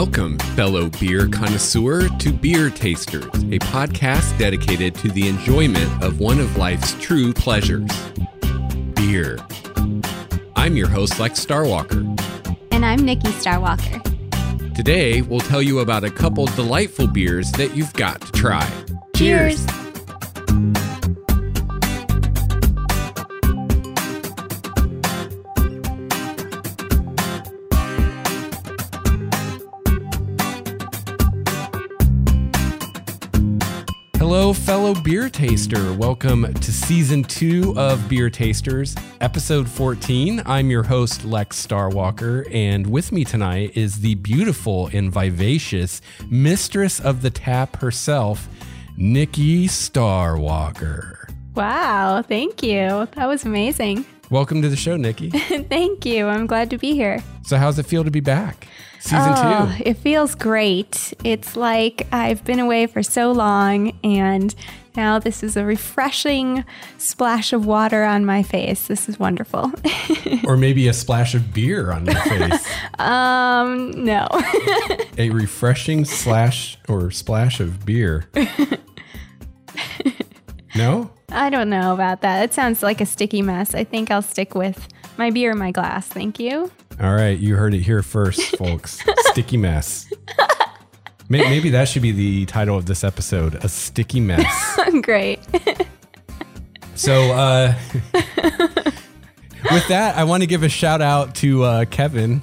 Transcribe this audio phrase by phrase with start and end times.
[0.00, 6.38] Welcome, fellow beer connoisseur, to Beer Tasters, a podcast dedicated to the enjoyment of one
[6.38, 7.90] of life's true pleasures
[8.94, 9.40] beer.
[10.54, 12.04] I'm your host, Lex Starwalker.
[12.70, 14.00] And I'm Nikki Starwalker.
[14.76, 18.70] Today, we'll tell you about a couple delightful beers that you've got to try.
[19.16, 19.66] Cheers!
[19.68, 19.77] Hello,
[34.88, 35.92] fellow beer taster.
[35.92, 40.40] Welcome to season two of Beer Tasters, episode 14.
[40.46, 47.00] I'm your host, Lex Starwalker, and with me tonight is the beautiful and vivacious mistress
[47.00, 48.48] of the tap herself,
[48.96, 51.34] Nikki Starwalker.
[51.54, 53.06] Wow, thank you.
[53.12, 54.06] That was amazing.
[54.30, 55.30] Welcome to the show, Nikki.
[55.70, 56.26] thank you.
[56.26, 57.24] I'm glad to be here.
[57.44, 58.68] So, how's it feel to be back?
[59.00, 59.84] Season oh, two.
[59.86, 61.14] It feels great.
[61.24, 64.54] It's like I've been away for so long, and
[64.94, 66.66] now this is a refreshing
[66.98, 68.86] splash of water on my face.
[68.86, 69.72] This is wonderful.
[70.44, 72.68] or maybe a splash of beer on your face.
[72.98, 74.28] um, no.
[75.16, 78.28] a refreshing slash or splash of beer.
[80.76, 81.12] no?
[81.30, 82.44] I don't know about that.
[82.44, 83.74] It sounds like a sticky mess.
[83.74, 84.88] I think I'll stick with
[85.18, 86.06] my beer in my glass.
[86.08, 86.70] Thank you.
[87.00, 89.04] All right, you heard it here first, folks.
[89.30, 90.10] sticky mess.
[91.28, 94.78] Maybe that should be the title of this episode: a sticky mess.
[95.02, 95.40] Great.
[96.94, 97.74] so, uh,
[99.70, 102.42] with that, I want to give a shout out to uh, Kevin,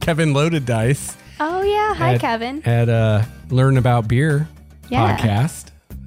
[0.00, 1.16] Kevin Loaded Dice.
[1.40, 2.62] Oh yeah, hi at, Kevin.
[2.66, 4.48] At uh, Learn About Beer
[4.90, 5.16] yeah.
[5.16, 5.63] podcast.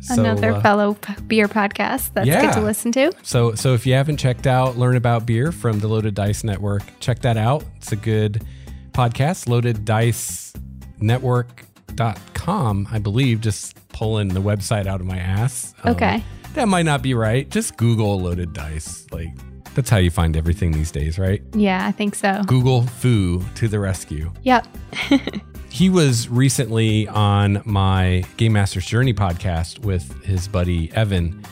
[0.09, 2.13] Another so, uh, fellow p- beer podcast.
[2.13, 2.41] That's yeah.
[2.41, 3.11] good to listen to.
[3.23, 6.83] So, so if you haven't checked out Learn About Beer from the Loaded Dice Network,
[6.99, 7.64] check that out.
[7.77, 8.45] It's a good
[8.92, 9.48] podcast.
[9.48, 10.54] Loaded Dice
[10.99, 13.42] Network.com, I believe.
[13.42, 15.73] Just pulling the website out of my ass.
[15.83, 16.23] Um, okay.
[16.53, 17.49] That might not be right.
[17.49, 19.05] Just Google Loaded Dice.
[19.11, 19.30] Like
[19.76, 21.42] that's how you find everything these days, right?
[21.53, 22.42] Yeah, I think so.
[22.48, 24.32] Google foo to the rescue.
[24.43, 24.67] Yep.
[25.77, 31.43] he was recently on my Game Master's Journey podcast with his buddy Evan,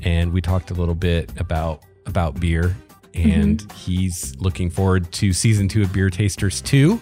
[0.00, 2.76] and we talked a little bit about about beer.
[3.14, 3.76] And mm-hmm.
[3.76, 7.00] he's looking forward to season two of Beer Tasters 2.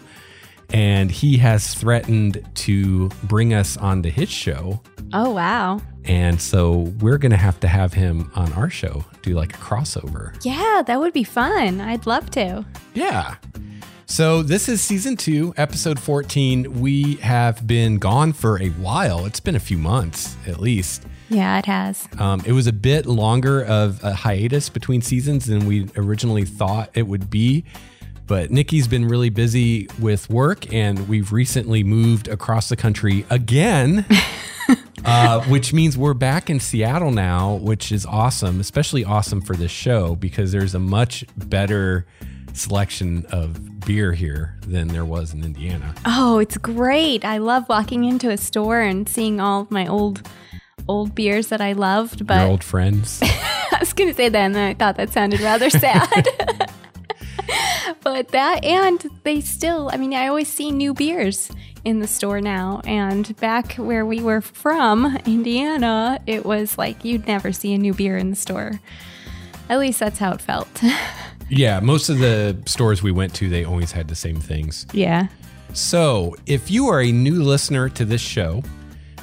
[0.73, 4.81] And he has threatened to bring us onto his show.
[5.13, 5.81] Oh, wow.
[6.05, 9.59] And so we're going to have to have him on our show, do like a
[9.59, 10.35] crossover.
[10.43, 11.83] Yeah, that would be fun.
[11.83, 12.65] I'd love to.
[12.95, 13.37] Yeah.
[14.07, 16.81] So, this is season two, episode 14.
[16.81, 19.25] We have been gone for a while.
[19.25, 21.05] It's been a few months at least.
[21.31, 22.07] Yeah, it has.
[22.19, 26.91] Um, it was a bit longer of a hiatus between seasons than we originally thought
[26.95, 27.65] it would be.
[28.27, 34.05] But Nikki's been really busy with work, and we've recently moved across the country again,
[35.05, 39.71] uh, which means we're back in Seattle now, which is awesome, especially awesome for this
[39.71, 42.07] show because there's a much better
[42.55, 45.95] selection of beer here than there was in Indiana.
[46.05, 47.25] Oh, it's great.
[47.25, 50.29] I love walking into a store and seeing all of my old
[50.89, 53.21] old beers that I loved, but Your old friends.
[53.23, 56.09] I was going to say that and then I thought that sounded rather sad.
[58.03, 61.51] but that and they still, I mean, I always see new beers
[61.85, 62.81] in the store now.
[62.85, 67.95] And back where we were from, Indiana, it was like you'd never see a new
[67.95, 68.81] beer in the store.
[69.69, 70.83] At least that's how it felt.
[71.55, 74.87] Yeah, most of the stores we went to, they always had the same things.
[74.95, 75.29] Yeah.
[75.75, 78.63] So, if you are a new listener to this show,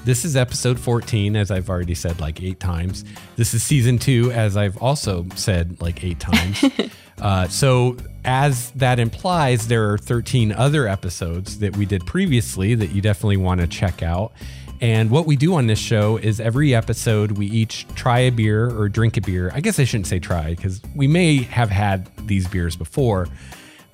[0.05, 3.03] this is episode 14, as I've already said like eight times.
[3.35, 6.63] This is season two, as I've also said like eight times.
[7.19, 12.91] uh, so, as that implies, there are 13 other episodes that we did previously that
[12.91, 14.33] you definitely want to check out.
[14.81, 18.69] And what we do on this show is every episode we each try a beer
[18.69, 19.51] or drink a beer.
[19.53, 23.27] I guess I shouldn't say try because we may have had these beers before.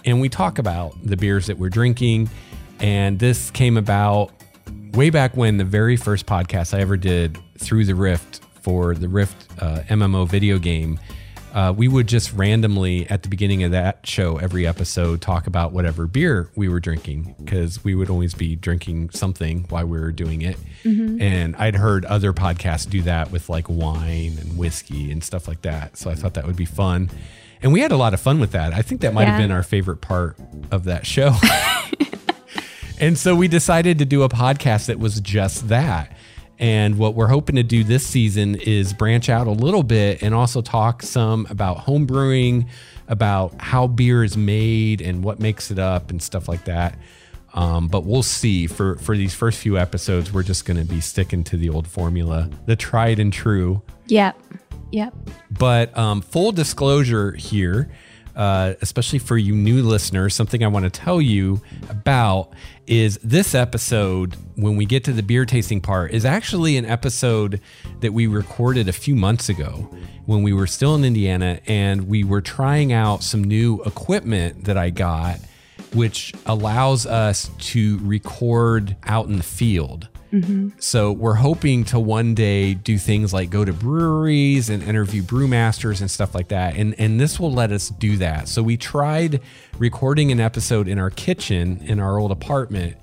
[0.06, 2.30] And we talk about the beers that we're drinking.
[2.80, 4.32] And this came about
[4.94, 9.10] way back when the very first podcast I ever did through the Rift for the
[9.10, 11.00] Rift uh, MMO video game
[11.56, 15.72] uh, we would just randomly at the beginning of that show every episode talk about
[15.72, 20.12] whatever beer we were drinking because we would always be drinking something while we were
[20.12, 20.58] doing it.
[20.84, 21.20] Mm-hmm.
[21.20, 25.64] and i'd heard other podcasts do that with like wine and whiskey and stuff like
[25.64, 25.98] that.
[25.98, 27.10] So i thought that would be fun.
[27.64, 28.74] And we had a lot of fun with that.
[28.74, 29.32] I think that might yeah.
[29.32, 30.38] have been our favorite part
[30.70, 31.34] of that show.
[32.98, 36.16] And so we decided to do a podcast that was just that
[36.60, 40.34] and what we're hoping to do this season is branch out a little bit and
[40.34, 42.70] also talk some about home brewing,
[43.08, 46.98] about how beer is made and what makes it up and stuff like that.
[47.54, 48.68] Um, but we'll see.
[48.68, 51.88] For for these first few episodes, we're just going to be sticking to the old
[51.88, 53.82] formula, the tried and true.
[54.08, 54.38] Yep.
[54.92, 55.14] Yep.
[55.52, 57.90] But um, full disclosure here,
[58.36, 62.52] uh, especially for you new listeners, something I want to tell you about
[62.88, 67.62] is this episode, when we get to the beer tasting part, is actually an episode
[68.02, 69.90] that we recorded a few months ago
[70.26, 74.78] when we were still in Indiana and we were trying out some new equipment that
[74.78, 75.40] I got,
[75.94, 80.08] which allows us to record out in the field.
[80.36, 80.70] Mm-hmm.
[80.80, 86.02] So we're hoping to one day do things like go to breweries and interview brewmasters
[86.02, 86.76] and stuff like that.
[86.76, 88.50] And and this will let us do that.
[88.50, 89.40] So we tried
[89.78, 92.98] recording an episode in our kitchen in our old apartment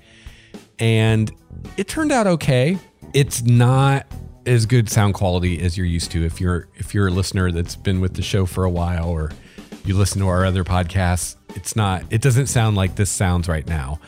[0.77, 1.31] and
[1.75, 2.77] it turned out okay.
[3.13, 4.05] It's not
[4.45, 7.75] as good sound quality as you're used to if you're if you're a listener that's
[7.75, 9.31] been with the show for a while or
[9.85, 11.35] you listen to our other podcasts.
[11.55, 13.99] It's not it doesn't sound like this sounds right now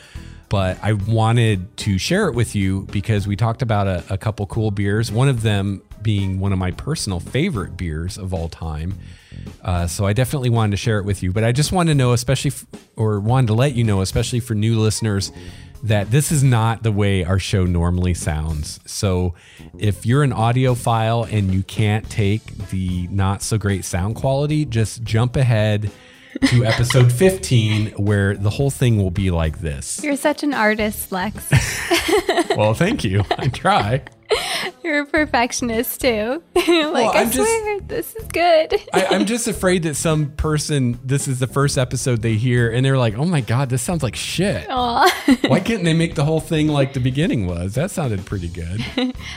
[0.56, 4.46] but I wanted to share it with you because we talked about a, a, couple
[4.46, 5.12] cool beers.
[5.12, 8.98] One of them being one of my personal favorite beers of all time.
[9.60, 11.30] Uh, so I definitely wanted to share it with you.
[11.30, 12.64] But I just wanted to know, especially, f-
[12.96, 15.30] or wanted to let you know, especially for new listeners,
[15.82, 18.80] that this is not the way our show normally sounds.
[18.86, 19.34] So
[19.78, 25.02] if you're an audiophile and you can't take the not so great sound quality, just
[25.02, 25.90] jump ahead
[26.44, 30.02] to episode 15 where the whole thing will be like this.
[30.02, 31.50] You're such an artist, Lex.
[32.56, 33.24] well, thank you.
[33.38, 34.02] I try.
[34.84, 36.42] You're a perfectionist too.
[36.54, 38.74] like well, I swear, just, this is good.
[38.92, 42.84] I, I'm just afraid that some person, this is the first episode they hear, and
[42.84, 46.40] they're like, "Oh my god, this sounds like shit." Why can't they make the whole
[46.40, 47.74] thing like the beginning was?
[47.74, 48.82] That sounded pretty good.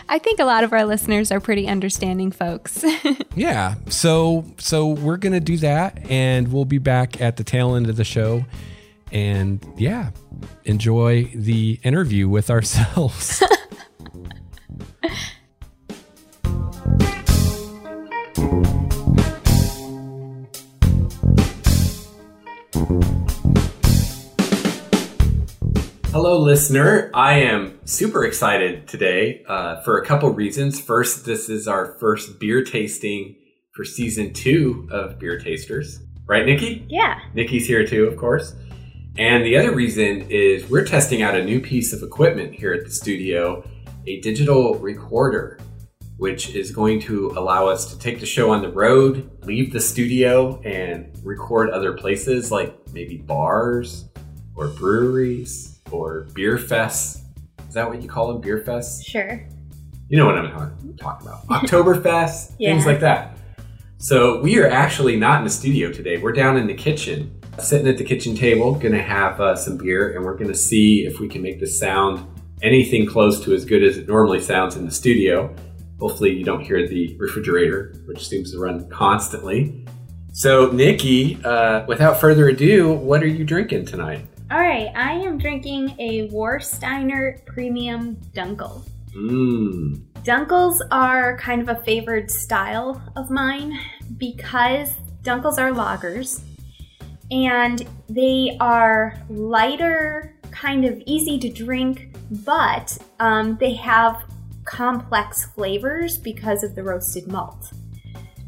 [0.09, 2.83] I think a lot of our listeners are pretty understanding folks.
[3.35, 3.75] yeah.
[3.87, 7.95] So so we're gonna do that, and we'll be back at the tail end of
[7.95, 8.45] the show,
[9.11, 10.11] and yeah,
[10.65, 13.43] enjoy the interview with ourselves.
[26.21, 27.09] Hello, listener.
[27.13, 30.77] I am super excited today uh, for a couple reasons.
[30.77, 33.37] First, this is our first beer tasting
[33.73, 36.01] for season two of Beer Tasters.
[36.25, 36.85] Right, Nikki?
[36.89, 37.19] Yeah.
[37.33, 38.53] Nikki's here too, of course.
[39.17, 42.83] And the other reason is we're testing out a new piece of equipment here at
[42.83, 43.65] the studio
[44.05, 45.57] a digital recorder,
[46.17, 49.79] which is going to allow us to take the show on the road, leave the
[49.79, 54.09] studio, and record other places like maybe bars
[54.57, 57.21] or breweries or beer fests.
[57.67, 58.41] Is that what you call them?
[58.41, 59.05] Beer fests?
[59.05, 59.45] Sure.
[60.09, 61.47] You know what I'm talking about.
[61.49, 62.71] Oktoberfest, yeah.
[62.71, 63.37] things like that.
[63.97, 66.17] So we are actually not in the studio today.
[66.17, 70.15] We're down in the kitchen, sitting at the kitchen table, gonna have uh, some beer,
[70.15, 72.25] and we're gonna see if we can make this sound
[72.61, 75.53] anything close to as good as it normally sounds in the studio.
[75.99, 79.85] Hopefully, you don't hear the refrigerator, which seems to run constantly.
[80.31, 84.25] So, Nikki, uh, without further ado, what are you drinking tonight?
[84.51, 88.83] All right, I am drinking a Warsteiner Premium Dunkel.
[89.13, 90.01] Mmm.
[90.23, 93.79] Dunkels are kind of a favored style of mine
[94.17, 96.41] because Dunkels are lagers
[97.29, 104.23] and they are lighter, kind of easy to drink, but um, they have
[104.65, 107.71] complex flavors because of the roasted malt.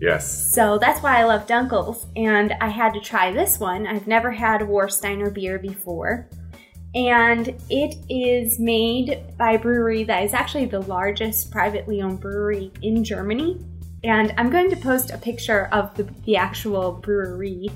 [0.02, 0.54] Yes.
[0.54, 3.86] So that's why I love Dunkels, and I had to try this one.
[3.86, 6.28] I've never had a Warsteiner beer before,
[6.96, 12.72] and it is made by a brewery that is actually the largest privately owned brewery
[12.82, 13.64] in Germany.
[14.04, 17.70] And I'm going to post a picture of the, the actual brewery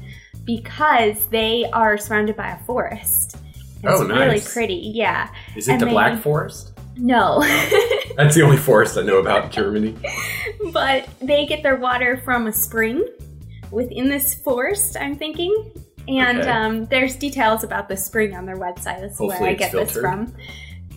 [0.45, 3.37] because they are surrounded by a forest.
[3.83, 4.19] Oh, it's oh, nice.
[4.19, 4.91] really pretty.
[4.95, 5.29] Yeah.
[5.55, 6.71] Is it and the they, Black Forest?
[6.97, 7.39] No.
[7.43, 8.01] Oh.
[8.15, 9.95] That's the only forest I know about in Germany.
[10.71, 13.07] But they get their water from a spring
[13.71, 15.53] within this forest, I'm thinking.
[16.07, 16.49] And okay.
[16.49, 18.99] um, there's details about the spring on their website.
[18.99, 19.87] That's Hopefully where I get filtered.
[19.87, 20.33] this from.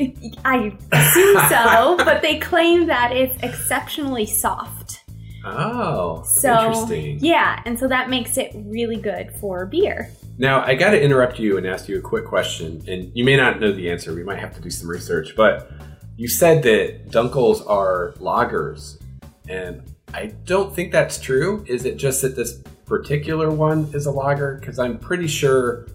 [0.45, 5.05] I assume so, but they claim that it's exceptionally soft.
[5.45, 7.19] Oh, so, interesting.
[7.21, 10.11] Yeah, and so that makes it really good for beer.
[10.37, 13.37] Now, I got to interrupt you and ask you a quick question, and you may
[13.37, 14.15] not know the answer.
[14.15, 15.71] We might have to do some research, but
[16.19, 19.01] you said that Dunkels are lagers,
[19.49, 19.81] and
[20.13, 21.65] I don't think that's true.
[21.69, 24.57] Is it just that this particular one is a lager?
[24.59, 25.87] Because I'm pretty sure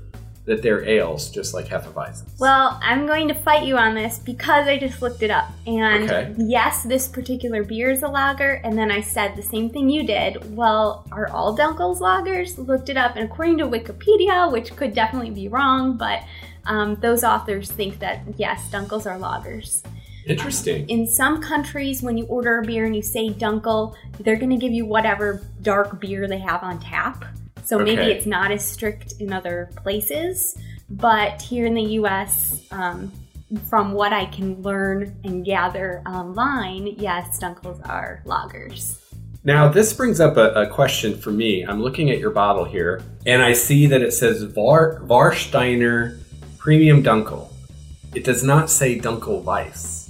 [0.45, 2.23] that they're ales, just like Hefeweizen.
[2.39, 5.49] Well, I'm going to fight you on this because I just looked it up.
[5.67, 6.33] And okay.
[6.37, 8.61] yes, this particular beer is a lager.
[8.63, 10.55] And then I said the same thing you did.
[10.55, 12.57] Well, are all Dunkels lagers?
[12.57, 16.23] Looked it up, and according to Wikipedia, which could definitely be wrong, but
[16.65, 19.83] um, those authors think that yes, Dunkels are lagers.
[20.25, 20.89] Interesting.
[20.89, 24.57] In some countries, when you order a beer and you say Dunkel, they're going to
[24.57, 27.25] give you whatever dark beer they have on tap.
[27.63, 30.57] So maybe it's not as strict in other places.
[30.89, 33.11] But here in the US, um,
[33.69, 38.99] from what I can learn and gather online, yes, Dunkels are lagers.
[39.45, 41.63] Now, this brings up a, a question for me.
[41.63, 46.17] I'm looking at your bottle here, and I see that it says Var, Warsteiner
[46.57, 47.51] Premium Dunkel.
[48.15, 50.02] It does not say Dunkel Weiss.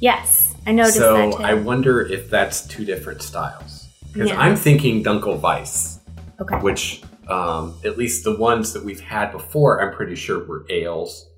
[0.00, 1.42] Yes, I noticed so that too.
[1.42, 3.88] I wonder if that's two different styles.
[4.12, 4.40] Because Yeah.
[4.40, 6.00] I'm thinking Dunkel Weiss,
[6.40, 6.56] okay.
[6.56, 11.28] which um, at least the ones that we've had before, I'm pretty sure were ales.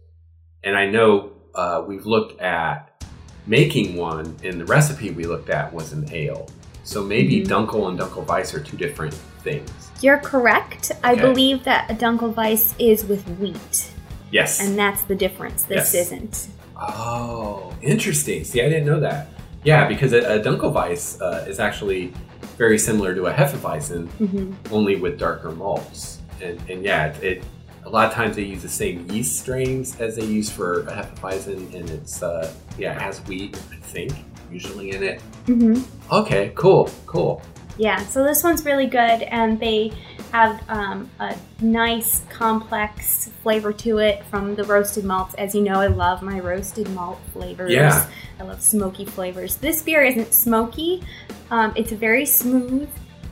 [0.65, 3.05] And I know uh, we've looked at
[3.47, 6.49] making one, and the recipe we looked at was an ale.
[6.85, 7.49] So maybe Mhm.
[7.49, 9.71] Dunkel and Dunkel Weiss are two different things.
[10.01, 10.93] You're correct.
[11.05, 13.91] I believe that a Dunkel Weiss is with wheat,
[14.31, 14.61] Yes.
[14.61, 15.65] and that's the difference.
[15.65, 16.07] This Yes.
[16.07, 16.49] isn't.
[16.89, 18.45] Oh, interesting.
[18.45, 19.29] See, I didn't know that.
[19.65, 22.13] Yeah, because a, a Dunkel Weiss uh, is actually
[22.59, 26.19] very similar to a Hefeweizen, hmm only with darker malts.
[26.41, 27.45] And, and yeah, it, it
[27.85, 30.93] a lot of times they use the same yeast strains as they use for a
[30.93, 34.13] Hefeweizen, and it's uh, yeah, it has wheat, I think,
[34.51, 35.21] usually in it.
[35.47, 37.43] hmm Okay, cool, cool.
[37.79, 39.93] Yeah, so this one's really good, and they
[40.33, 45.35] have um, a nice, complex flavor to it from the roasted malts.
[45.35, 47.73] As you know, I love my roasted malt flavors.
[47.73, 48.09] Yeah.
[48.39, 49.57] I love smoky flavors.
[49.57, 51.03] This beer isn't smoky,
[51.51, 52.89] um, it's very smooth,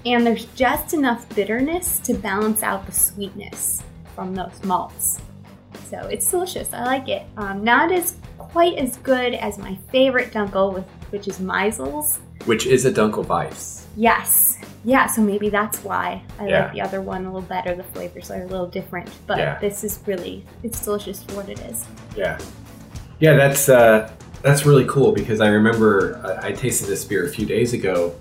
[0.06, 3.82] and there's just enough bitterness to balance out the sweetness
[4.14, 5.20] from those malts.
[5.90, 6.72] So it's delicious.
[6.72, 7.24] I like it.
[7.36, 12.20] Um, not as quite as good as my favorite Dunkel, with, which is Maisel's.
[12.44, 13.79] Which is a Dunkel Weiss.
[13.96, 14.58] Yes.
[14.84, 16.62] Yeah, so maybe that's why I Yeah.
[16.64, 17.74] like the other one a little better.
[17.74, 19.58] The flavors are a little different, but Yeah.
[19.58, 21.84] this is really it's delicious for what it is.
[22.16, 22.38] Yeah,
[23.18, 24.10] yeah, that's uh,
[24.42, 28.14] that's really cool because I remember I, I tasted this beer a few days ago,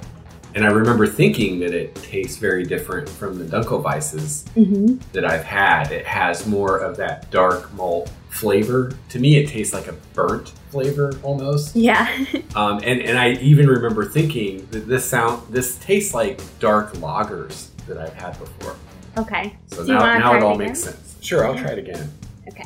[0.55, 4.97] and I remember thinking that it tastes very different from the Dunkel Weisses Mm-hmm.
[5.13, 5.91] that I've had.
[5.91, 8.91] It has more of that dark malt flavor.
[9.09, 11.75] To me, it tastes like a burnt flavor almost.
[11.75, 12.07] Yeah.
[12.55, 17.67] Um, and and I even remember thinking that this sound this tastes like dark lagers
[17.87, 18.75] that I've had before.
[19.17, 19.55] okay.
[19.67, 20.67] So Do now, now it all again?
[20.69, 21.15] makes sense.
[21.21, 22.11] Sure, I'll try it again.
[22.47, 22.65] Okay.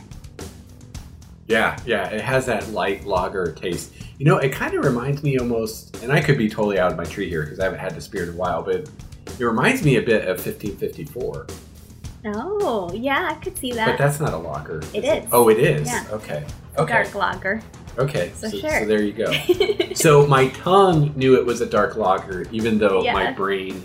[1.48, 3.94] Yeah, yeah, it has that light lager taste.
[4.18, 6.98] You know, it kind of reminds me almost, and I could be totally out of
[6.98, 8.90] my tree here because I haven't had this beer in a while, but
[9.40, 11.48] it reminds me a bit of 1554.
[12.26, 13.86] Oh, yeah, I could see that.
[13.86, 14.80] But that's not a lager.
[14.94, 15.24] It it?
[15.24, 15.30] is.
[15.32, 15.88] Oh, it is.
[15.88, 16.06] Yeah.
[16.12, 16.46] Okay.
[16.78, 16.94] Okay.
[16.94, 17.62] Dark lager.
[17.98, 18.32] Okay.
[18.36, 18.80] So So, sure.
[18.80, 19.32] so there you go.
[19.94, 23.84] so my tongue knew it was a dark lager, even though my brain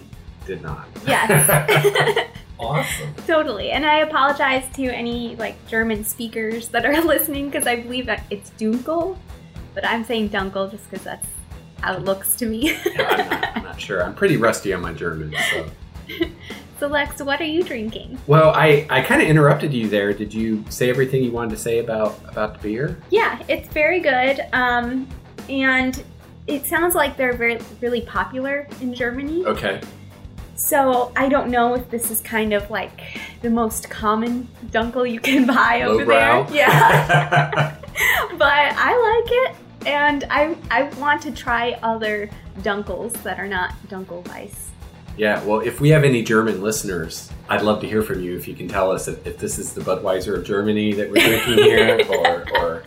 [0.49, 0.89] did not.
[1.07, 2.29] yes.
[2.59, 3.15] awesome.
[3.27, 3.71] totally.
[3.71, 8.25] And I apologize to any like German speakers that are listening because I believe that
[8.31, 9.17] it's Dunkel,
[9.75, 11.27] but I'm saying Dunkel just because that's
[11.81, 12.73] how it looks to me.
[12.87, 14.03] Yeah, I'm, not, I'm not sure.
[14.03, 15.71] I'm pretty rusty on my German, so.
[16.81, 18.19] so Lex, what are you drinking?
[18.27, 20.13] Well, I, I kind of interrupted you there.
[20.13, 22.99] Did you say everything you wanted to say about about the beer?
[23.11, 24.41] Yeah, it's very good.
[24.53, 25.07] Um,
[25.49, 26.03] and
[26.47, 29.45] it sounds like they're very really popular in Germany.
[29.45, 29.81] Okay.
[30.59, 33.01] So I don't know if this is kind of like
[33.43, 36.47] the most common dunkel you can buy over Lowbrow.
[36.51, 36.57] there.
[36.57, 37.77] Yeah.
[38.37, 43.73] but I like it and I I want to try other dunkels that are not
[43.87, 44.71] dunkel weiss.
[45.17, 45.43] yeah.
[45.45, 48.37] Well, if we have any German listeners, I'd love to hear from you.
[48.37, 51.25] If you can tell us if, if this is the Budweiser of Germany that we're
[51.25, 52.83] drinking here, or or.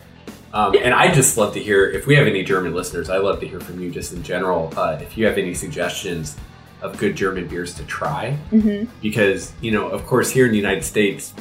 [0.54, 3.08] Um, and I just love to hear if we have any German listeners.
[3.08, 4.70] I love to hear from you just in general.
[4.76, 6.36] Uh, if you have any suggestions
[6.82, 8.90] of good German beers to try, Mm-hmm.
[9.00, 11.32] because you know of course here in the united states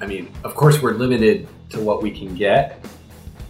[0.00, 2.84] i mean of course we're limited to what we can get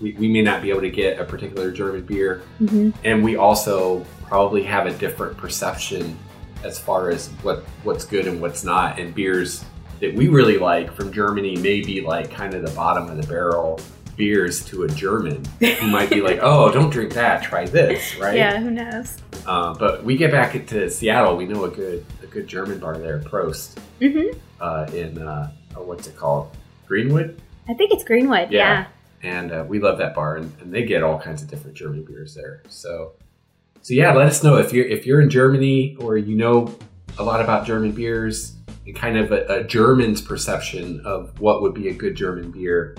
[0.01, 2.91] we, we may not be able to get a particular german beer Mm-hmm.
[3.05, 6.17] and we also probably have a different perception
[6.65, 9.65] as far as what what's good and what's not and beers
[10.01, 13.27] that we really like from germany may be like kind of the bottom of the
[13.27, 13.81] barrel
[14.17, 18.37] beers to a german who might be like oh don't drink that try this right
[18.37, 19.19] Yeah, who knows?
[19.47, 21.37] Uh, but we get back into Seattle.
[21.37, 24.39] We know a good a good German bar there, Prost, Mm-hmm.
[24.61, 26.55] uh, in uh, oh, what's it called,
[26.87, 28.51] Greenwood, I think it's Greenwood.
[28.51, 28.87] Yeah.
[29.23, 29.31] Yeah.
[29.31, 32.05] and uh, we love that bar, and, and they get all kinds of different German
[32.05, 32.63] beers there.
[32.69, 33.13] So,
[33.83, 36.75] so yeah, let us know if you're if you're in Germany or you know
[37.19, 41.75] a lot about German beers and kind of a, a German's perception of what would
[41.75, 42.95] be a good German beer.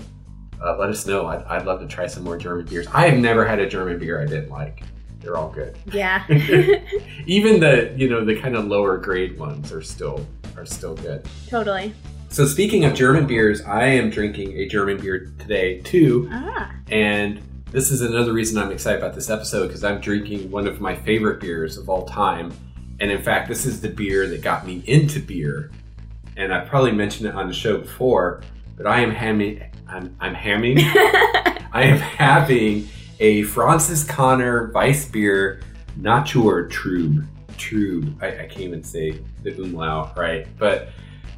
[0.60, 1.26] Uh, let us know.
[1.26, 2.86] I'd, I'd love to try some more German beers.
[2.92, 4.82] I have never had a German beer I didn't like.
[5.20, 5.76] They're all good.
[5.92, 6.24] Yeah.
[7.26, 11.26] even the you know the kind of lower grade ones are still are still good
[11.48, 11.92] totally.
[12.30, 16.72] So speaking of German beers, I am drinking a German beer today too, Ah.
[16.90, 20.78] and this is another reason I'm excited about this episode because I'm drinking one of
[20.80, 22.52] my favorite beers of all time,
[23.00, 25.70] and in fact, this is the beer that got me into beer,
[26.36, 28.42] and I probably mentioned it on the show before,
[28.76, 30.78] but I am hamming, I'm, I'm hamming,
[31.72, 32.88] I am having
[33.20, 35.60] a Franziskaner Weiss beer
[35.96, 37.26] Natur Trube.
[37.56, 38.16] Trube.
[38.22, 40.90] I, I can't even say the umlaut right, but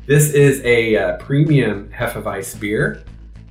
[0.06, 3.02] this is a uh, premium Hefeweiss beer.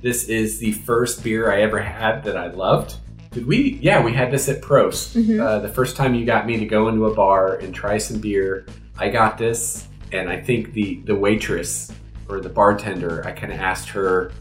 [0.02, 2.96] This is the first beer I ever had that I loved.
[3.32, 3.78] Did we?
[3.82, 5.16] Yeah, we had this at Prost.
[5.16, 5.40] Mhm.
[5.40, 8.20] Uh, the first time you got me to go into a bar and try some
[8.20, 8.66] beer,
[8.98, 11.92] I got this, and I think the the waitress
[12.28, 14.32] or the bartender, I kind of asked her,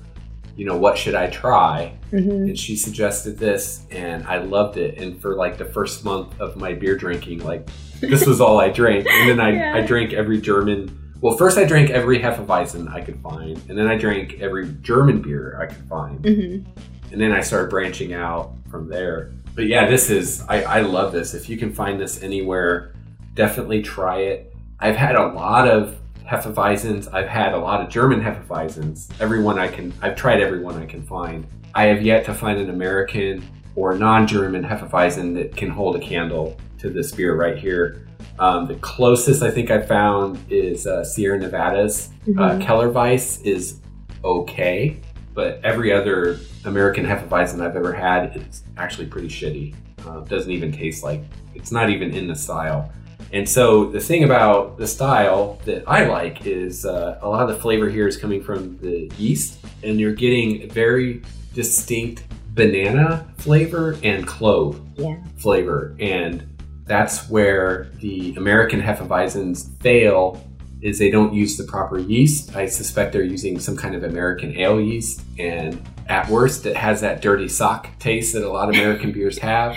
[0.60, 1.94] you know, what should I try?
[2.12, 2.50] Mhm.
[2.50, 6.56] and she suggested this and i loved it and for like the first month of
[6.58, 7.70] my beer drinking like
[8.02, 9.76] this was all i drank and then i, Yeah.
[9.76, 10.80] I drank every german
[11.22, 15.22] well first i drank every hefeweizen i could find and then i drank every german
[15.22, 16.66] beer i could find Mhm.
[17.12, 21.12] and then i started branching out from there but yeah this is i, I love
[21.14, 22.94] this if you can find this anywhere
[23.36, 25.96] definitely try it i've had a lot of
[26.30, 30.86] hefeweizens i've had a lot of german hefeweizens everyone i can i've tried everyone i
[30.86, 31.46] can find
[31.76, 33.44] i have yet to find an american
[33.76, 38.06] or non-german hefeweizen that can hold a candle to this beer right here
[38.38, 42.62] um, the closest i think i found is uh, sierra nevadas uh, Mhm.
[42.62, 43.80] keller weiss is
[44.24, 44.98] okay
[45.34, 49.74] but every other American Hefeweizen I've ever had is actually pretty shitty.
[50.06, 51.22] Uh, doesn't even taste like
[51.56, 52.92] it's not even in the style.
[53.32, 57.56] And so the thing about the style that I like is uh, a lot of
[57.56, 61.22] the flavor here is coming from the yeast, and you're getting very
[61.54, 65.18] distinct banana flavor and clove Yeah.
[65.38, 66.44] flavor, and
[66.86, 70.44] that's where the American Hefeweizens fail
[70.82, 72.56] is they don't use the proper yeast.
[72.56, 77.02] I suspect they're using some kind of American ale yeast, and at worst, it has
[77.02, 79.76] that dirty sock taste that a lot of American beers have.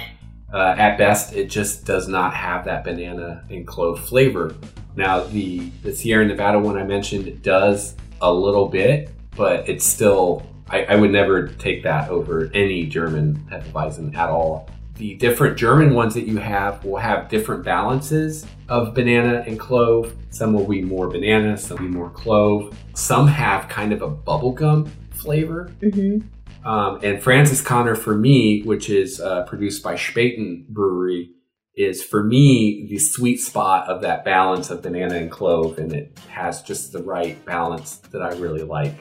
[0.53, 4.55] Uh, at best, it just does not have that banana and clove flavor.
[4.97, 10.47] Now, the the Sierra Nevada one I mentioned does a little bit, but it's still
[10.69, 14.69] I, I would never take that over any German Hefeweizen at all.
[14.97, 20.15] The different German ones that you have will have different balances of banana and clove.
[20.31, 22.77] Some will be more banana, some will be more clove.
[22.95, 25.71] Some have kind of a bubblegum flavor.
[25.83, 26.23] Mhm.
[26.65, 31.31] Um, and Franziskaner, for me, which is uh, produced by Spaten Brewery,
[31.75, 36.19] is for me the sweet spot of that balance of banana and clove, and it
[36.29, 38.95] has just the right balance that I really like.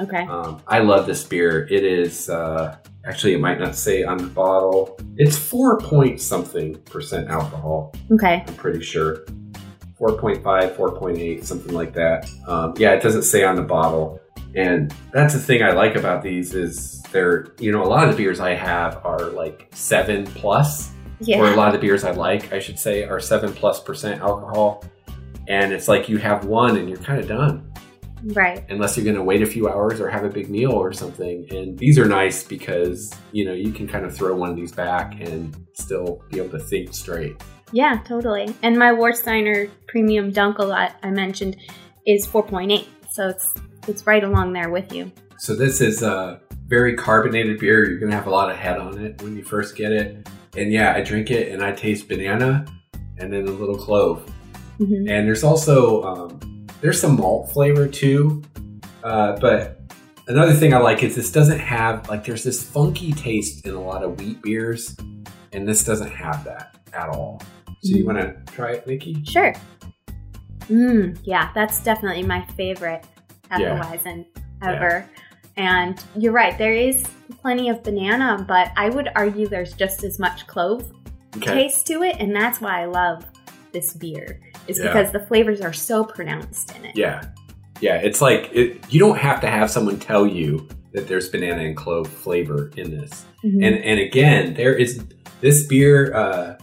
[0.00, 0.22] Okay.
[0.22, 1.68] Um, I love this beer.
[1.70, 4.98] It is uh, actually it might not say on the bottle.
[5.16, 7.94] It's four point something percent alcohol.
[8.10, 8.44] Okay.
[8.46, 9.24] I'm pretty sure.
[10.00, 12.28] 4.5, 4.8, something like that.
[12.48, 14.20] Um, yeah, it doesn't say on the bottle.
[14.56, 18.10] And that's the thing I like about these is they're, you know, a lot of
[18.10, 20.90] the beers I have are like seven plus,
[21.28, 24.20] or a lot of the beers I like, I should say, are seven plus percent
[24.20, 24.84] alcohol.
[25.48, 27.70] And it's like you have one and you're kind of done,
[28.24, 28.64] Right.
[28.70, 31.46] unless you're going to wait a few hours or have a big meal or something.
[31.50, 34.72] And these are nice because, you know, you can kind of throw one of these
[34.72, 37.36] back and still be able to think straight.
[37.72, 38.54] Yeah, totally.
[38.62, 41.56] And my Warsteiner Premium Dunkel I mentioned
[42.06, 43.52] is 4.8, so it's
[43.88, 45.10] it's right along there with you.
[45.38, 47.88] So this is a very carbonated beer.
[47.88, 50.28] You're gonna have a lot of head on it when you first get it.
[50.56, 52.64] And yeah, I drink it and I taste banana
[53.18, 54.30] and then a little clove.
[54.78, 55.08] Mhm.
[55.10, 58.42] And there's also um, there's some malt flavor too.
[59.02, 59.80] Uh, but
[60.28, 63.80] another thing I like is this doesn't have like there's this funky taste in a
[63.82, 64.96] lot of wheat beers,
[65.52, 67.42] and this doesn't have that at all.
[67.82, 68.06] So you Mhm.
[68.06, 69.22] want to try it, Nikki?
[69.24, 69.52] Sure.
[70.70, 73.04] Mm, yeah, that's definitely my favorite
[73.50, 73.80] Yeah.
[73.82, 74.26] Hefeweizen
[74.62, 75.08] ever.
[75.56, 77.06] And you're right, there is
[77.40, 80.90] plenty of banana, but I would argue there's just as much clove
[81.40, 83.24] taste to it, and that's why I love
[83.72, 84.40] this beer.
[84.66, 84.86] Is Yeah.
[84.88, 86.96] because the flavors are so pronounced in it.
[86.96, 87.22] Yeah.
[87.80, 91.62] Yeah, it's like it, you don't have to have someone tell you that there's banana
[91.62, 93.24] and clove flavor in this.
[93.44, 93.64] Mhm.
[93.66, 95.02] And and again, there is
[95.40, 96.54] this beer uh,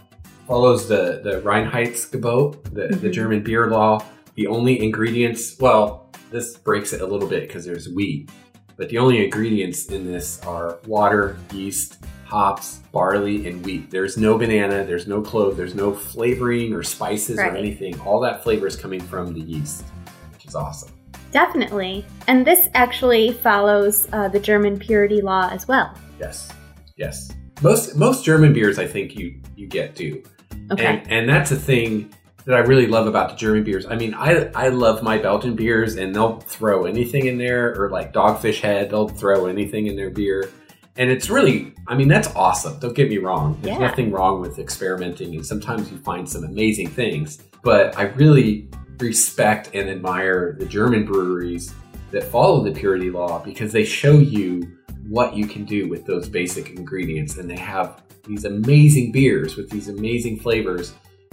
[0.48, 3.12] follows the the Reinheitsgebot, the, the Mhm.
[3.12, 4.02] German beer law.
[4.34, 6.01] The only ingredients, well,
[6.32, 8.30] this breaks it a little bit because there's wheat,
[8.76, 13.90] but the only ingredients in this are water, yeast, hops, barley, and wheat.
[13.90, 18.00] There's no banana, there's no clove, there's no flavoring or spices or anything.
[18.00, 19.84] All that flavor is coming from the yeast,
[20.32, 20.90] which is awesome.
[21.30, 22.06] Definitely.
[22.28, 25.94] And this actually follows uh, the German purity law as well.
[26.18, 26.52] Yes,
[26.96, 27.32] yes.
[27.62, 30.22] Most most German beers, I think you you get do.
[30.70, 30.84] Okay.
[30.84, 32.12] And, and that's a thing
[32.44, 33.86] that I really love about the German beers.
[33.86, 37.90] I mean, I I love my Belgian beers, and they'll throw anything in there, or
[37.90, 40.50] like Dogfish Head, they'll throw anything in their beer,
[40.96, 42.78] and it's really, I mean, that's awesome.
[42.80, 43.58] Don't get me wrong.
[43.62, 43.86] There's Yeah.
[43.86, 47.38] nothing wrong with experimenting, and sometimes you find some amazing things.
[47.62, 51.72] But I really respect and admire the German breweries
[52.10, 54.62] that follow the purity law because they show you
[55.08, 59.70] what you can do with those basic ingredients, and they have these amazing beers with
[59.70, 60.92] these amazing flavors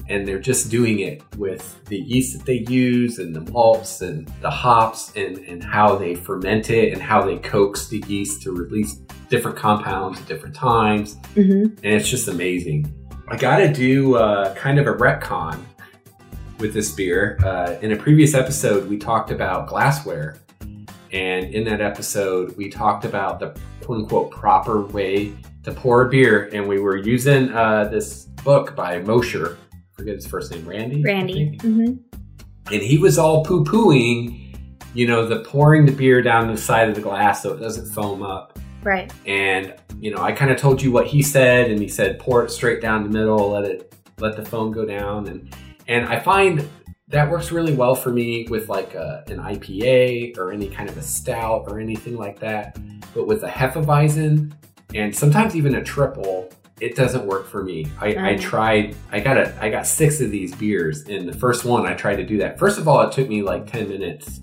[0.09, 4.27] and they're just doing it with the yeast that they use and the malts and
[4.41, 8.51] the hops and, and how they ferment it and how they coax the yeast to
[8.51, 8.95] release
[9.29, 11.15] different compounds at different times.
[11.35, 11.77] Mm-hmm.
[11.83, 12.91] And it's just amazing.
[13.27, 15.63] I got to do uh, kind of a retcon
[16.57, 17.37] with this beer.
[17.43, 20.37] Uh, in a previous episode, we talked about glassware.
[21.11, 26.09] And in that episode, we talked about the quote unquote proper way to pour a
[26.09, 26.49] beer.
[26.51, 29.57] And we were using uh, this book by Mosher.
[29.99, 31.01] Forget his first name, Randy?
[31.03, 31.57] Randy.
[31.57, 32.73] Mm-hmm.
[32.73, 34.57] And he was all poo pooing,
[34.93, 37.91] you know, the pouring the beer down the side of the glass so it doesn't
[37.91, 38.57] foam up.
[38.81, 39.11] Right.
[39.25, 42.45] And, you know, I kind of told you what he said, and he said pour
[42.45, 45.27] it straight down the middle, let it let the foam go down.
[45.27, 45.53] And
[45.89, 46.65] and I find
[47.09, 50.97] that works really well for me with like a, an IPA or any kind of
[50.97, 52.79] a stout or anything like that.
[53.13, 54.53] But with a Hefeweizen
[54.95, 56.49] and sometimes even a triple,
[56.81, 57.87] it doesn't work for me.
[57.99, 58.95] I, I tried.
[59.11, 59.55] I got a.
[59.61, 62.57] I got six of these beers, and the first one I tried to do that.
[62.57, 64.41] First of all, it took me like ten minutes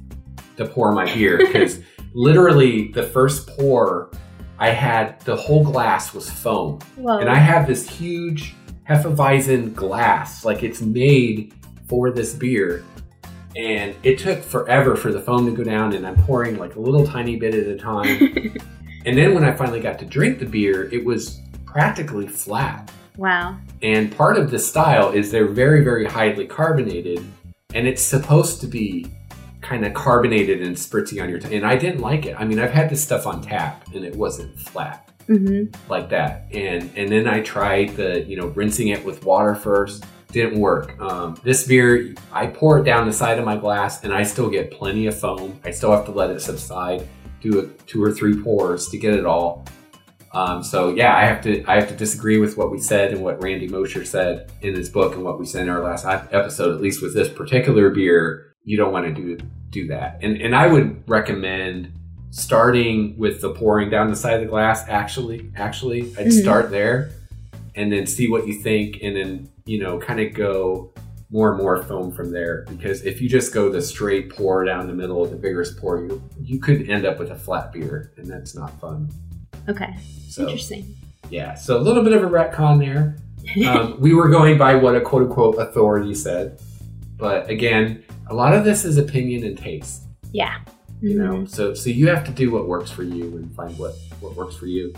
[0.56, 1.80] to pour my beer because
[2.14, 4.10] literally the first pour,
[4.58, 7.18] I had the whole glass was foam, Whoa.
[7.18, 8.54] and I have this huge
[8.88, 11.54] Hefeweizen glass, like it's made
[11.88, 12.84] for this beer.
[13.56, 16.80] And it took forever for the foam to go down, and I'm pouring like a
[16.80, 18.06] little tiny bit at a time.
[19.06, 21.40] and then when I finally got to drink the beer, it was
[21.80, 22.90] practically flat.
[23.18, 23.54] wow.
[23.82, 27.22] And part of the style is they're very, very highly carbonated,
[27.74, 29.06] and it's supposed to be
[29.60, 31.52] kind of carbonated and spritzy on your tongue.
[31.52, 32.34] And I didn't like it.
[32.38, 35.74] I mean, I've had this stuff on tap, and it wasn't flat Mm-hmm.
[35.90, 36.46] like that.
[36.52, 40.04] And and then I tried the you know rinsing it with water first.
[40.30, 40.98] Didn't work.
[41.00, 44.48] Um, this beer, I pour it down the side of my glass, and I still
[44.48, 45.58] get plenty of foam.
[45.64, 47.08] I still have to let it subside,
[47.40, 49.64] do a, two or three pours to get it all.
[50.36, 53.22] Um, so yeah, I have to I have to disagree with what we said and
[53.22, 56.74] what Randy Mosher said in his book and what we said in our last episode.
[56.74, 59.38] At least with this particular beer, you don't want to do
[59.70, 60.18] do that.
[60.20, 61.90] And and I would recommend
[62.30, 64.84] starting with the pouring down the side of the glass.
[64.88, 66.42] Actually, actually, I'd Mhm.
[66.42, 67.08] start there
[67.74, 70.92] and then see what you think, and then you know kind of go
[71.30, 72.66] more and more foam from there.
[72.68, 75.98] Because if you just go the straight pour down the middle of the vigorous pour,
[76.04, 79.08] you you could end up with a flat beer, and that's not fun.
[79.68, 79.96] Okay.
[80.28, 80.94] So Interesting.
[81.30, 83.16] yeah, so a little bit of a retcon there.
[83.64, 86.60] Um, we were going by what a quote unquote authority said,
[87.16, 90.02] but again, a lot of this is opinion and taste.
[90.32, 90.58] yeah.
[91.00, 91.48] You know, Mhm.
[91.48, 94.56] so so you have to do what works for you and find what what works
[94.56, 94.92] for you.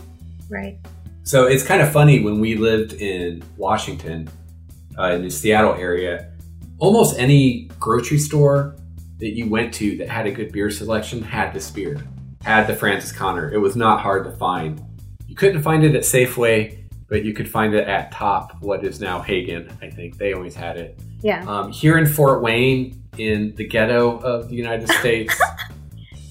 [0.49, 0.79] Right.
[1.23, 4.29] So it's kind of funny when we lived in Washington,
[4.97, 6.31] uh, in the Seattle area.
[6.79, 8.75] Almost any grocery store
[9.19, 11.97] that you went to that had a good beer selection had this beer,
[12.43, 13.51] had the Franziskaner.
[13.51, 14.81] It was not hard to find.
[15.27, 18.99] You couldn't find it at Safeway, but you could find it at Top, what is
[18.99, 19.71] now Haggen.
[19.81, 20.99] I think they always had it.
[21.21, 21.43] Yeah.
[21.47, 25.39] Um, here in Fort Wayne, in the ghetto of the United States.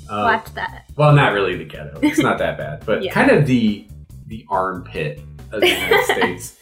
[0.08, 0.84] uh, Watch that.
[0.96, 1.98] well, not really the ghetto.
[2.02, 3.12] It's not that bad, but Yeah.
[3.12, 3.86] kind of the
[4.26, 5.20] the armpit
[5.52, 6.56] of the United States.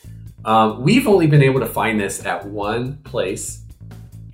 [0.44, 3.62] Um, we've only been able to find this at one place,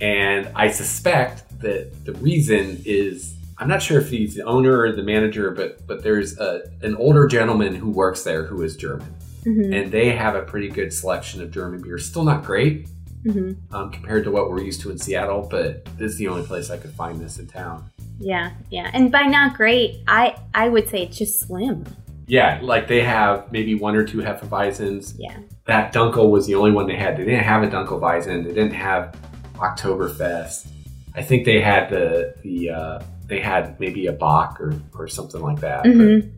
[0.00, 4.92] and I suspect that the reason is I'm not sure if he's the owner or
[4.92, 9.14] the manager, but but there's a, an older gentleman who works there who is German,
[9.44, 9.72] Mm-hmm.
[9.72, 11.98] and they have a pretty good selection of German beer.
[11.98, 12.88] Still not great
[13.24, 13.74] Mm-hmm.
[13.74, 16.70] um, compared to what we're used to in Seattle, but this is the only place
[16.70, 17.88] I could find this in town.
[18.18, 18.50] Yeah.
[18.70, 18.90] Yeah.
[18.92, 21.84] And by not great, I I would say it's just slim.
[22.26, 25.14] Yeah, like they have maybe one or two Hefeweizens.
[25.18, 25.36] Yeah.
[25.66, 27.16] That Dunkel was the only one they had.
[27.16, 28.44] They didn't have a Dunkelweizen.
[28.44, 29.14] They didn't have
[29.54, 30.68] Oktoberfest.
[31.14, 35.40] I think they had the the uh, they had maybe a Bock or, or something
[35.40, 35.84] like that.
[35.84, 36.28] Mm-hmm.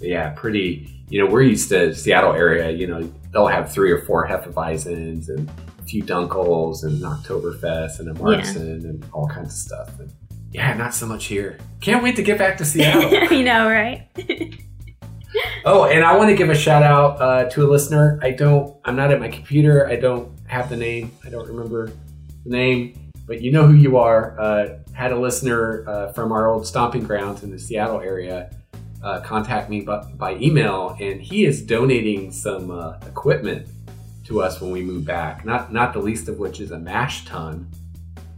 [0.00, 1.04] Yeah, pretty.
[1.10, 2.70] You know, we're used to Seattle area.
[2.70, 8.00] You know, they'll have three or four Hefeweizens and a few Dunkels and an Oktoberfest
[8.00, 10.00] and a Marzen and all kinds of stuff.
[10.00, 10.10] And
[10.50, 11.58] yeah, not so much here.
[11.82, 13.12] Can't wait to get back to Seattle.
[13.36, 14.08] you know, right?
[15.64, 18.18] Oh, and I want to give a shout out uh, to a listener.
[18.22, 19.86] I don't, I'm not at my computer.
[19.86, 21.12] I don't have the name.
[21.24, 21.92] I don't remember
[22.44, 24.40] the name, but you know who you are.
[24.40, 28.50] Uh, had a listener uh, from our old stomping grounds in the Seattle area
[29.02, 33.68] uh, contact me by, by email, and he is donating some uh, equipment
[34.24, 35.44] to us when we move back.
[35.44, 37.70] Not not the least of which is a mash tun,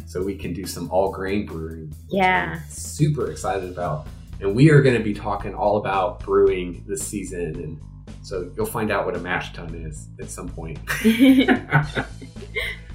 [0.06, 1.94] so we can do some all grain brewing.
[2.10, 2.60] Yeah.
[2.68, 4.06] Super excited about.
[4.40, 7.80] And we are going to be talking all about brewing this season, and
[8.22, 10.78] so you'll find out what a mash tun is at some point.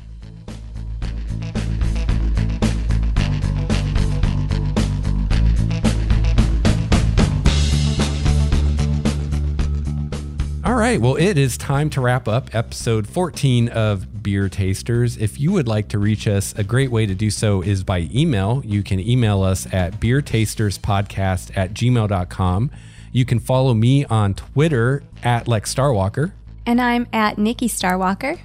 [10.86, 11.02] right.
[11.02, 15.18] Well, it is time to wrap up episode 14 of Beer Tasters.
[15.18, 18.08] If you would like to reach us, a great way to do so is by
[18.14, 18.62] email.
[18.64, 22.72] You can email us at beertasterspodcast at gmail.com.
[23.12, 26.34] You can follow me on Twitter at Lex Starwalker.
[26.68, 28.40] And I'm at Nikki Starwalker.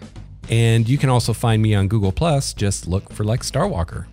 [0.48, 2.54] And you can also find me on Google Plus.
[2.54, 4.06] Just look for Lex Starwalker.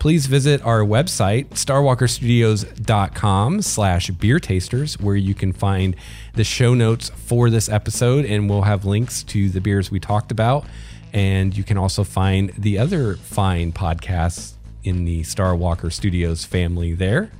[0.00, 5.94] Please visit our website, starwalkerstudios.com slash beer tasters, where you can find
[6.32, 10.32] the show notes for this episode, and we'll have links to the beers we talked
[10.32, 10.64] about.
[11.12, 16.94] And you can also find the other fine podcasts in the Star Walker Studios family
[16.94, 17.30] there.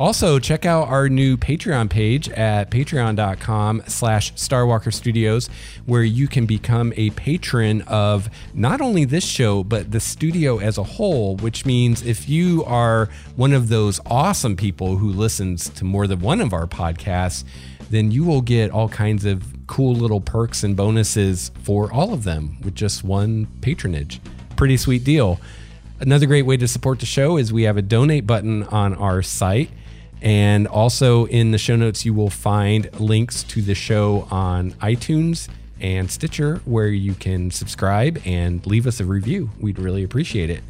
[0.00, 5.50] Also, check out our new Patreon page at patreon.com slash Starwalker Studios,
[5.84, 10.78] where you can become a patron of not only this show, but the studio as
[10.78, 15.84] a whole, which means if you are one of those awesome people who listens to
[15.84, 17.44] more than one of our podcasts,
[17.90, 22.24] then you will get all kinds of cool little perks and bonuses for all of
[22.24, 24.18] them with just one patronage.
[24.56, 25.38] Pretty sweet deal.
[26.00, 29.20] Another great way to support the show is we have a donate button on our
[29.20, 29.68] site.
[30.22, 35.48] And also in the show notes, you will find links to the show on iTunes
[35.80, 39.50] and Stitcher where you can subscribe and leave us a review.
[39.60, 40.62] We'd really appreciate it.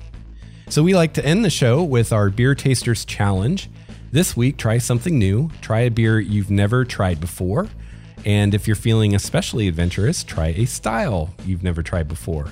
[0.68, 3.68] So, we like to end the show with our Beer Tasters Challenge.
[4.12, 5.50] This week, try something new.
[5.60, 7.68] Try a beer you've never tried before.
[8.24, 12.48] And if you're feeling especially adventurous, try a style you've never tried before.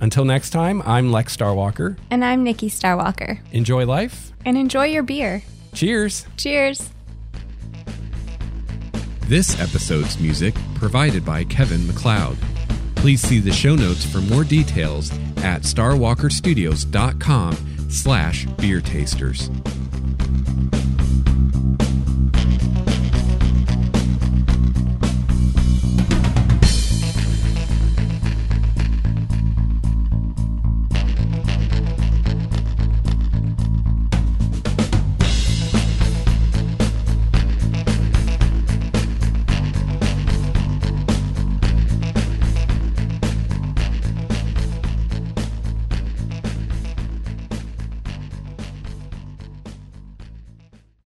[0.00, 1.96] Until next time, I'm Lex Starwalker.
[2.10, 3.38] And I'm Nikki Starwalker.
[3.52, 4.32] Enjoy life.
[4.44, 5.42] And enjoy your beer.
[5.74, 6.26] Cheers.
[6.36, 6.90] Cheers.
[9.26, 12.36] This episode's music provided by Kevin MacLeod.
[12.94, 19.50] Please see the show notes for more details at starwalkerstudios.com slash beer tasters.